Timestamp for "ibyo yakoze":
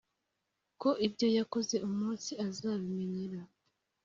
1.07-1.75